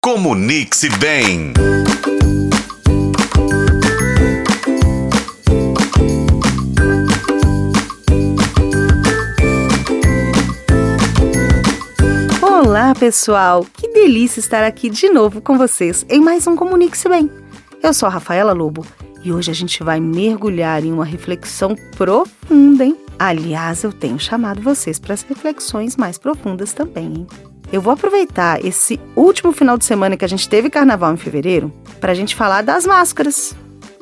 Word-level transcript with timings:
Comunique-se 0.00 0.88
bem. 0.98 1.52
Olá, 12.40 12.94
pessoal! 12.94 13.66
Que 13.74 13.88
delícia 13.88 14.38
estar 14.38 14.62
aqui 14.62 14.88
de 14.88 15.08
novo 15.10 15.40
com 15.40 15.58
vocês 15.58 16.06
em 16.08 16.20
mais 16.20 16.46
um 16.46 16.54
Comunique-se 16.54 17.08
Bem. 17.08 17.28
Eu 17.82 17.92
sou 17.92 18.06
a 18.06 18.10
Rafaela 18.10 18.52
Lobo 18.52 18.86
e 19.24 19.32
hoje 19.32 19.50
a 19.50 19.54
gente 19.54 19.82
vai 19.82 19.98
mergulhar 19.98 20.84
em 20.84 20.92
uma 20.92 21.04
reflexão 21.04 21.74
profunda, 21.96 22.84
hein? 22.84 22.96
Aliás, 23.18 23.82
eu 23.82 23.92
tenho 23.92 24.18
chamado 24.18 24.62
vocês 24.62 24.98
para 25.00 25.14
as 25.14 25.22
reflexões 25.22 25.96
mais 25.96 26.16
profundas 26.18 26.72
também, 26.72 27.06
hein? 27.06 27.26
Eu 27.70 27.82
vou 27.82 27.92
aproveitar 27.92 28.64
esse 28.64 28.98
último 29.14 29.52
final 29.52 29.76
de 29.76 29.84
semana 29.84 30.16
que 30.16 30.24
a 30.24 30.28
gente 30.28 30.48
teve 30.48 30.70
carnaval 30.70 31.12
em 31.12 31.18
fevereiro 31.18 31.70
para 32.00 32.12
a 32.12 32.14
gente 32.14 32.34
falar 32.34 32.62
das 32.62 32.86
máscaras. 32.86 33.54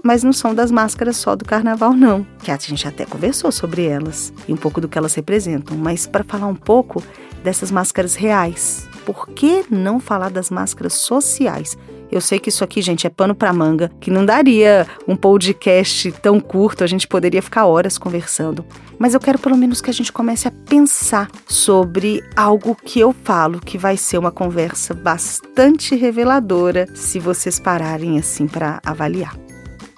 Mas 0.04 0.22
não 0.22 0.32
são 0.32 0.54
das 0.54 0.70
máscaras 0.70 1.16
só 1.16 1.34
do 1.34 1.44
carnaval, 1.44 1.92
não. 1.92 2.24
Que 2.44 2.52
a 2.52 2.56
gente 2.56 2.86
até 2.86 3.04
conversou 3.04 3.50
sobre 3.50 3.84
elas 3.84 4.32
e 4.46 4.52
um 4.52 4.56
pouco 4.56 4.80
do 4.80 4.88
que 4.88 4.96
elas 4.96 5.14
representam. 5.14 5.76
Mas 5.76 6.06
para 6.06 6.22
falar 6.22 6.46
um 6.46 6.54
pouco 6.54 7.02
dessas 7.42 7.72
máscaras 7.72 8.14
reais. 8.14 8.86
Por 9.04 9.28
que 9.30 9.64
não 9.68 9.98
falar 9.98 10.30
das 10.30 10.48
máscaras 10.48 10.92
sociais? 10.92 11.76
Eu 12.10 12.20
sei 12.20 12.38
que 12.38 12.48
isso 12.48 12.62
aqui, 12.62 12.80
gente, 12.80 13.06
é 13.06 13.10
pano 13.10 13.34
para 13.34 13.52
manga, 13.52 13.90
que 14.00 14.10
não 14.10 14.24
daria 14.24 14.86
um 15.06 15.16
podcast 15.16 16.12
tão 16.22 16.38
curto, 16.40 16.84
a 16.84 16.86
gente 16.86 17.06
poderia 17.06 17.42
ficar 17.42 17.66
horas 17.66 17.98
conversando. 17.98 18.64
Mas 18.98 19.14
eu 19.14 19.20
quero 19.20 19.38
pelo 19.38 19.56
menos 19.56 19.80
que 19.80 19.90
a 19.90 19.92
gente 19.92 20.12
comece 20.12 20.48
a 20.48 20.50
pensar 20.50 21.30
sobre 21.46 22.22
algo 22.34 22.74
que 22.74 23.00
eu 23.00 23.14
falo, 23.24 23.60
que 23.60 23.76
vai 23.76 23.96
ser 23.96 24.18
uma 24.18 24.30
conversa 24.30 24.94
bastante 24.94 25.94
reveladora, 25.94 26.86
se 26.94 27.18
vocês 27.18 27.58
pararem 27.58 28.18
assim 28.18 28.46
para 28.46 28.80
avaliar. 28.84 29.36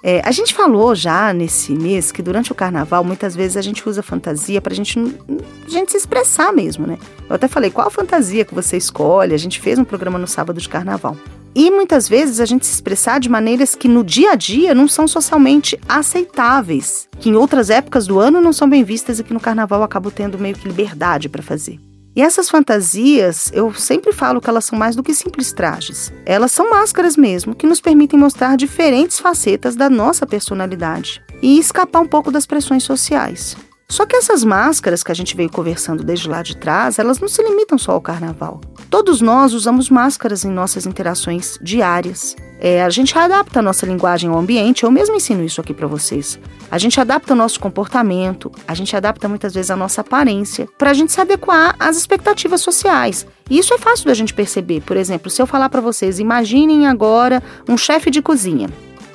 É, 0.01 0.21
a 0.23 0.31
gente 0.31 0.53
falou 0.53 0.95
já 0.95 1.33
nesse 1.33 1.73
mês 1.73 2.09
que 2.09 2.21
durante 2.21 2.53
o 2.53 2.55
carnaval 2.55 3.03
muitas 3.03 3.35
vezes 3.35 3.57
a 3.57 3.61
gente 3.61 3.87
usa 3.87 4.01
fantasia 4.01 4.61
para 4.61 4.73
gente, 4.73 4.97
a 4.97 5.69
gente 5.69 5.91
se 5.91 5.97
expressar 5.97 6.53
mesmo, 6.53 6.87
né? 6.87 6.97
Eu 7.29 7.35
até 7.35 7.49
falei 7.49 7.69
qual 7.69 7.91
fantasia 7.91 8.45
que 8.45 8.55
você 8.55 8.77
escolhe. 8.77 9.33
A 9.33 9.37
gente 9.37 9.59
fez 9.59 9.77
um 9.77 9.83
programa 9.83 10.17
no 10.17 10.27
sábado 10.27 10.59
de 10.59 10.69
carnaval. 10.69 11.17
E 11.59 11.69
muitas 11.69 12.07
vezes 12.07 12.39
a 12.39 12.45
gente 12.45 12.65
se 12.65 12.71
expressar 12.71 13.19
de 13.19 13.27
maneiras 13.27 13.75
que 13.75 13.89
no 13.89 14.01
dia 14.01 14.31
a 14.31 14.35
dia 14.35 14.73
não 14.73 14.87
são 14.87 15.05
socialmente 15.05 15.77
aceitáveis, 15.89 17.09
que 17.19 17.27
em 17.27 17.35
outras 17.35 17.69
épocas 17.69 18.07
do 18.07 18.17
ano 18.17 18.39
não 18.39 18.53
são 18.53 18.69
bem 18.69 18.81
vistas 18.81 19.19
e 19.19 19.25
que 19.25 19.33
no 19.33 19.41
carnaval 19.41 19.83
acabo 19.83 20.09
tendo 20.09 20.39
meio 20.39 20.55
que 20.55 20.69
liberdade 20.69 21.27
para 21.27 21.43
fazer. 21.43 21.77
E 22.15 22.21
essas 22.21 22.49
fantasias, 22.49 23.51
eu 23.53 23.73
sempre 23.73 24.13
falo 24.13 24.39
que 24.39 24.49
elas 24.49 24.63
são 24.63 24.79
mais 24.79 24.95
do 24.95 25.03
que 25.03 25.13
simples 25.13 25.51
trajes. 25.51 26.13
Elas 26.25 26.53
são 26.53 26.69
máscaras 26.69 27.17
mesmo, 27.17 27.53
que 27.53 27.67
nos 27.67 27.81
permitem 27.81 28.17
mostrar 28.17 28.55
diferentes 28.55 29.19
facetas 29.19 29.75
da 29.75 29.89
nossa 29.89 30.25
personalidade 30.25 31.21
e 31.41 31.59
escapar 31.59 31.99
um 31.99 32.07
pouco 32.07 32.31
das 32.31 32.45
pressões 32.45 32.83
sociais. 32.83 33.57
Só 33.91 34.05
que 34.05 34.15
essas 34.15 34.43
máscaras 34.43 35.01
que 35.01 35.11
a 35.11 35.15
gente 35.15 35.35
veio 35.35 35.49
conversando 35.49 36.03
desde 36.03 36.29
lá 36.29 36.43
de 36.43 36.55
trás, 36.55 36.99
elas 36.99 37.19
não 37.19 37.27
se 37.27 37.41
limitam 37.41 37.75
só 37.75 37.93
ao 37.93 38.01
carnaval. 38.01 38.61
Todos 38.87 39.19
nós 39.19 39.51
usamos 39.53 39.89
máscaras 39.89 40.45
em 40.45 40.51
nossas 40.51 40.85
interações 40.85 41.57
diárias. 41.59 42.35
É, 42.59 42.83
a 42.83 42.89
gente 42.89 43.17
adapta 43.17 43.59
a 43.59 43.61
nossa 43.63 43.87
linguagem 43.87 44.29
ao 44.29 44.37
ambiente, 44.37 44.83
eu 44.83 44.91
mesmo 44.91 45.15
ensino 45.15 45.43
isso 45.43 45.59
aqui 45.59 45.73
para 45.73 45.87
vocês. 45.87 46.39
A 46.69 46.77
gente 46.77 46.99
adapta 46.99 47.33
o 47.33 47.35
nosso 47.35 47.59
comportamento, 47.59 48.51
a 48.67 48.75
gente 48.75 48.95
adapta 48.95 49.27
muitas 49.27 49.55
vezes 49.55 49.71
a 49.71 49.75
nossa 49.75 50.01
aparência, 50.01 50.67
para 50.77 50.91
a 50.91 50.93
gente 50.93 51.11
se 51.11 51.19
adequar 51.19 51.75
às 51.79 51.97
expectativas 51.97 52.61
sociais. 52.61 53.25
E 53.49 53.57
isso 53.57 53.73
é 53.73 53.77
fácil 53.79 54.05
da 54.05 54.13
gente 54.13 54.35
perceber. 54.35 54.81
Por 54.81 54.97
exemplo, 54.97 55.31
se 55.31 55.41
eu 55.41 55.47
falar 55.47 55.69
para 55.69 55.81
vocês, 55.81 56.19
imaginem 56.19 56.85
agora 56.85 57.41
um 57.67 57.77
chefe 57.77 58.11
de 58.11 58.21
cozinha. 58.21 58.69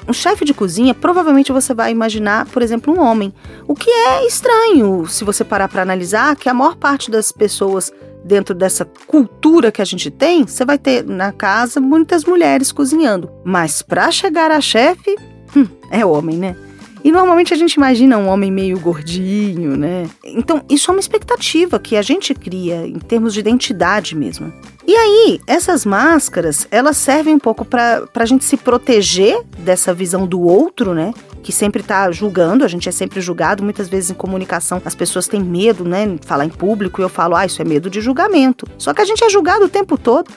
Um 0.07 0.13
chefe 0.13 0.45
de 0.45 0.53
cozinha, 0.53 0.95
provavelmente 0.95 1.53
você 1.53 1.73
vai 1.73 1.91
imaginar, 1.91 2.47
por 2.47 2.63
exemplo, 2.63 2.95
um 2.95 3.01
homem. 3.01 3.33
O 3.67 3.75
que 3.75 3.91
é 3.91 4.27
estranho 4.27 5.07
se 5.07 5.25
você 5.25 5.43
parar 5.43 5.69
para 5.69 5.83
analisar 5.83 6.37
que 6.37 6.49
a 6.49 6.55
maior 6.55 6.77
parte 6.77 7.11
das 7.11 7.33
pessoas 7.33 7.93
dentro 8.25 8.55
dessa 8.55 8.85
cultura 9.07 9.73
que 9.73 9.83
a 9.83 9.85
gente 9.85 10.11
tem, 10.11 10.47
você 10.47 10.65
vai 10.65 10.79
ter 10.79 11.05
na 11.05 11.33
casa 11.33 11.81
muitas 11.81 12.25
mulheres 12.25 12.73
cozinhando. 12.73 13.31
Mas 13.45 13.83
para 13.83 14.11
chegar 14.11 14.51
a 14.51 14.61
chefe, 14.61 15.17
hum, 15.57 15.67
é 15.91 16.05
homem, 16.05 16.37
né? 16.37 16.57
E 17.05 17.13
normalmente 17.13 17.53
a 17.53 17.57
gente 17.57 17.75
imagina 17.75 18.17
um 18.17 18.29
homem 18.29 18.51
meio 18.51 18.81
gordinho, 18.81 19.77
né? 19.77 20.09
Então, 20.25 20.65
isso 20.71 20.91
é 20.91 20.95
uma 20.95 21.01
expectativa 21.01 21.79
que 21.79 21.97
a 21.97 22.03
gente 22.03 22.35
cria 22.35 22.87
em 22.87 22.99
termos 22.99 23.35
de 23.35 23.41
identidade 23.41 24.17
mesmo. 24.17 24.51
E 24.87 24.95
aí, 24.95 25.41
essas 25.47 25.85
máscaras, 25.85 26.67
elas 26.71 26.97
servem 26.97 27.35
um 27.35 27.39
pouco 27.39 27.65
para 27.65 28.07
a 28.15 28.25
gente 28.25 28.45
se 28.45 28.57
proteger 28.57 29.39
dessa 29.59 29.93
visão 29.93 30.27
do 30.27 30.41
outro, 30.41 30.95
né? 30.95 31.13
Que 31.43 31.53
sempre 31.53 31.83
está 31.83 32.11
julgando, 32.11 32.65
a 32.65 32.69
gente 32.69 32.89
é 32.89 32.93
sempre 32.93 33.21
julgado. 33.21 33.63
Muitas 33.63 33.89
vezes 33.89 34.11
em 34.11 34.15
comunicação 34.15 34.81
as 34.85 34.95
pessoas 34.95 35.29
têm 35.29 35.43
medo, 35.43 35.85
né? 35.85 36.17
Falar 36.25 36.47
em 36.47 36.51
público 36.51 37.01
e 37.01 37.05
eu 37.05 37.09
falo, 37.11 37.37
ah, 37.37 37.45
isso 37.45 37.61
é 37.61 37.65
medo 37.67 37.91
de 37.91 38.01
julgamento. 38.01 38.67
Só 38.79 38.95
que 38.95 39.03
a 39.03 39.05
gente 39.05 39.23
é 39.23 39.29
julgado 39.29 39.67
o 39.67 39.69
tempo 39.69 39.99
todo 39.99 40.31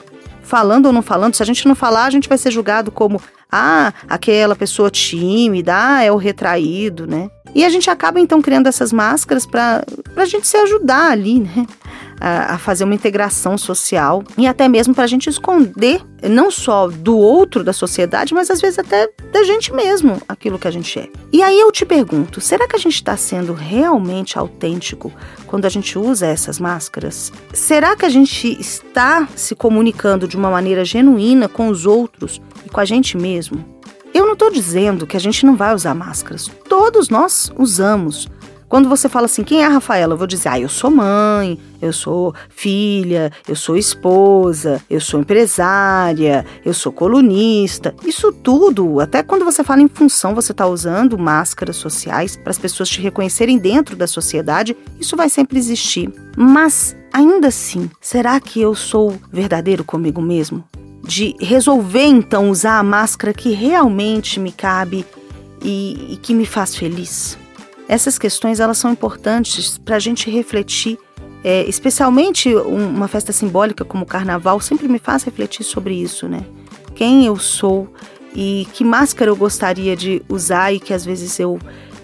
falando 0.48 0.86
ou 0.86 0.92
não 0.92 1.02
falando, 1.02 1.34
se 1.34 1.42
a 1.42 1.46
gente 1.46 1.68
não 1.68 1.74
falar, 1.74 2.06
a 2.06 2.10
gente 2.10 2.28
vai 2.28 2.38
ser 2.38 2.50
julgado 2.50 2.90
como 2.90 3.20
ah, 3.52 3.92
aquela 4.08 4.56
pessoa 4.56 4.90
tímida, 4.90 5.74
ah, 5.76 6.02
é 6.02 6.10
o 6.10 6.16
retraído, 6.16 7.06
né? 7.06 7.30
E 7.54 7.64
a 7.64 7.68
gente 7.68 7.88
acaba 7.90 8.18
então 8.18 8.40
criando 8.42 8.66
essas 8.66 8.92
máscaras 8.92 9.46
para 9.46 9.84
a 10.16 10.24
gente 10.24 10.46
se 10.46 10.56
ajudar 10.56 11.10
ali, 11.10 11.40
né? 11.40 11.66
A, 12.20 12.54
a 12.54 12.58
fazer 12.58 12.84
uma 12.84 12.94
integração 12.94 13.56
social 13.56 14.24
e 14.36 14.46
até 14.46 14.68
mesmo 14.68 14.94
para 14.94 15.04
a 15.04 15.08
gente 15.08 15.28
esconder 15.28 16.02
não 16.22 16.50
só 16.50 16.88
do 16.88 17.16
outro 17.16 17.62
da 17.62 17.72
sociedade, 17.72 18.34
mas 18.34 18.50
às 18.50 18.60
vezes 18.60 18.78
até 18.78 19.08
da 19.32 19.44
gente 19.44 19.72
mesmo 19.72 20.20
aquilo 20.28 20.58
que 20.58 20.66
a 20.66 20.70
gente 20.70 20.98
é. 20.98 21.08
E 21.32 21.42
aí 21.42 21.58
eu 21.60 21.70
te 21.70 21.84
pergunto: 21.84 22.40
será 22.40 22.66
que 22.66 22.76
a 22.76 22.78
gente 22.78 22.94
está 22.94 23.16
sendo 23.16 23.52
realmente 23.52 24.38
autêntico 24.38 25.12
quando 25.46 25.64
a 25.64 25.68
gente 25.68 25.98
usa 25.98 26.26
essas 26.26 26.58
máscaras? 26.58 27.32
Será 27.52 27.94
que 27.94 28.04
a 28.04 28.08
gente 28.08 28.58
está 28.60 29.28
se 29.36 29.54
comunicando 29.54 30.26
de 30.26 30.36
uma 30.36 30.50
maneira 30.50 30.84
genuína 30.84 31.48
com 31.48 31.68
os 31.68 31.86
outros 31.86 32.40
e 32.64 32.68
com 32.68 32.80
a 32.80 32.84
gente 32.84 33.16
mesmo? 33.16 33.78
Eu 34.12 34.24
não 34.24 34.32
estou 34.32 34.50
dizendo 34.50 35.06
que 35.06 35.16
a 35.16 35.20
gente 35.20 35.44
não 35.44 35.54
vai 35.54 35.74
usar 35.74 35.94
máscaras. 35.94 36.50
Todos 36.68 37.08
nós 37.08 37.52
usamos. 37.56 38.26
Quando 38.68 38.88
você 38.88 39.08
fala 39.08 39.24
assim, 39.24 39.42
quem 39.42 39.62
é 39.62 39.64
a 39.64 39.70
Rafaela? 39.70 40.12
Eu 40.12 40.18
vou 40.18 40.26
dizer, 40.26 40.50
ah, 40.50 40.60
eu 40.60 40.68
sou 40.68 40.90
mãe, 40.90 41.58
eu 41.80 41.92
sou 41.92 42.34
filha, 42.50 43.32
eu 43.48 43.56
sou 43.56 43.78
esposa, 43.78 44.82
eu 44.90 45.00
sou 45.00 45.20
empresária, 45.20 46.44
eu 46.64 46.74
sou 46.74 46.92
colunista. 46.92 47.94
Isso 48.04 48.30
tudo, 48.30 49.00
até 49.00 49.22
quando 49.22 49.44
você 49.44 49.64
fala 49.64 49.80
em 49.80 49.88
função, 49.88 50.34
você 50.34 50.52
está 50.52 50.66
usando 50.66 51.16
máscaras 51.16 51.76
sociais 51.76 52.36
para 52.36 52.50
as 52.50 52.58
pessoas 52.58 52.90
te 52.90 53.00
reconhecerem 53.00 53.56
dentro 53.56 53.96
da 53.96 54.06
sociedade, 54.06 54.76
isso 55.00 55.16
vai 55.16 55.30
sempre 55.30 55.58
existir. 55.58 56.12
Mas, 56.36 56.94
ainda 57.10 57.48
assim, 57.48 57.90
será 58.02 58.38
que 58.38 58.60
eu 58.60 58.74
sou 58.74 59.18
verdadeiro 59.32 59.82
comigo 59.82 60.20
mesmo? 60.20 60.62
De 61.02 61.34
resolver 61.40 62.04
então 62.04 62.50
usar 62.50 62.78
a 62.78 62.82
máscara 62.82 63.32
que 63.32 63.50
realmente 63.50 64.38
me 64.38 64.52
cabe 64.52 65.06
e, 65.62 66.12
e 66.12 66.16
que 66.18 66.34
me 66.34 66.44
faz 66.44 66.76
feliz? 66.76 67.38
Essas 67.88 68.18
questões 68.18 68.60
elas 68.60 68.76
são 68.76 68.92
importantes 68.92 69.78
para 69.78 69.96
a 69.96 69.98
gente 69.98 70.30
refletir, 70.30 70.98
é, 71.42 71.64
especialmente 71.64 72.54
uma 72.54 73.08
festa 73.08 73.32
simbólica 73.32 73.82
como 73.82 74.04
o 74.04 74.06
Carnaval 74.06 74.60
sempre 74.60 74.86
me 74.86 74.98
faz 74.98 75.22
refletir 75.22 75.64
sobre 75.64 75.94
isso, 75.94 76.28
né? 76.28 76.44
Quem 76.94 77.24
eu 77.24 77.36
sou 77.38 77.90
e 78.34 78.68
que 78.74 78.84
máscara 78.84 79.30
eu 79.30 79.36
gostaria 79.36 79.96
de 79.96 80.22
usar 80.28 80.70
e 80.72 80.78
que 80.78 80.92
às 80.92 81.02
vezes 81.02 81.40
eu 81.40 81.58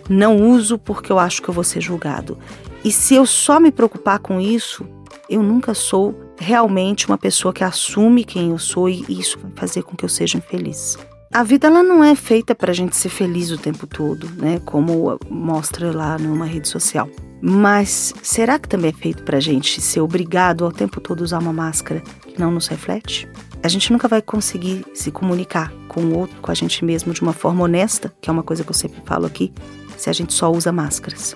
não 0.08 0.50
uso 0.50 0.78
porque 0.78 1.12
eu 1.12 1.18
acho 1.18 1.42
que 1.42 1.50
eu 1.50 1.54
vou 1.54 1.64
ser 1.64 1.82
julgado. 1.82 2.38
E 2.82 2.90
se 2.90 3.14
eu 3.14 3.26
só 3.26 3.60
me 3.60 3.70
preocupar 3.70 4.18
com 4.20 4.40
isso, 4.40 4.86
eu 5.28 5.42
nunca 5.42 5.74
sou 5.74 6.18
realmente 6.38 7.06
uma 7.06 7.18
pessoa 7.18 7.52
que 7.52 7.62
assume 7.62 8.24
quem 8.24 8.50
eu 8.50 8.58
sou 8.58 8.88
e 8.88 9.04
isso 9.08 9.38
vai 9.38 9.50
fazer 9.54 9.82
com 9.82 9.94
que 9.94 10.04
eu 10.04 10.08
seja 10.08 10.38
infeliz 10.38 10.96
a 11.34 11.42
vida 11.42 11.66
ela 11.66 11.82
não 11.82 12.04
é 12.04 12.14
feita 12.14 12.54
para 12.54 12.70
a 12.70 12.74
gente 12.74 12.94
ser 12.94 13.08
feliz 13.08 13.50
o 13.50 13.58
tempo 13.58 13.88
todo, 13.88 14.30
né? 14.36 14.60
Como 14.64 15.18
mostra 15.28 15.90
lá 15.90 16.16
numa 16.16 16.46
rede 16.46 16.68
social. 16.68 17.10
Mas 17.42 18.14
será 18.22 18.56
que 18.56 18.68
também 18.68 18.90
é 18.90 18.92
feito 18.92 19.24
para 19.24 19.38
a 19.38 19.40
gente 19.40 19.80
ser 19.80 20.00
obrigado 20.00 20.64
ao 20.64 20.70
tempo 20.70 21.00
todo 21.00 21.22
usar 21.22 21.40
uma 21.40 21.52
máscara 21.52 22.00
que 22.00 22.38
não 22.38 22.52
nos 22.52 22.68
reflete? 22.68 23.28
A 23.64 23.66
gente 23.66 23.90
nunca 23.92 24.06
vai 24.06 24.22
conseguir 24.22 24.86
se 24.94 25.10
comunicar 25.10 25.72
com 25.88 26.02
o 26.02 26.18
outro, 26.18 26.40
com 26.40 26.52
a 26.52 26.54
gente 26.54 26.84
mesmo, 26.84 27.12
de 27.12 27.20
uma 27.20 27.32
forma 27.32 27.64
honesta, 27.64 28.14
que 28.20 28.30
é 28.30 28.32
uma 28.32 28.44
coisa 28.44 28.62
que 28.62 28.70
eu 28.70 28.74
sempre 28.74 29.02
falo 29.04 29.26
aqui, 29.26 29.52
se 29.96 30.08
a 30.08 30.12
gente 30.12 30.32
só 30.32 30.52
usa 30.52 30.70
máscaras. 30.70 31.34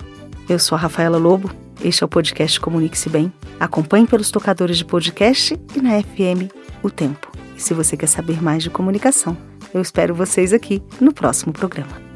Eu 0.49 0.61
sou 0.61 0.77
a 0.77 0.81
Rafaela 0.81 1.19
Lobo, 1.19 1.51
este 1.83 2.05
é 2.05 2.07
o 2.07 2.09
podcast 2.09 2.61
Comunique-se 2.61 3.09
Bem. 3.09 3.33
Acompanhe 3.59 4.07
pelos 4.07 4.31
tocadores 4.31 4.79
de 4.79 4.85
podcast 4.85 5.59
e 5.75 5.81
na 5.81 6.01
FM 6.01 6.53
O 6.85 6.89
Tempo. 6.89 7.33
E 7.57 7.61
se 7.61 7.75
você 7.75 7.97
quer 7.97 8.07
saber 8.07 8.41
mais 8.41 8.63
de 8.63 8.71
comunicação, 8.71 9.37
eu 9.73 9.81
espero 9.81 10.15
vocês 10.15 10.53
aqui 10.53 10.83
no 11.01 11.13
próximo 11.13 11.53
programa. 11.53 12.08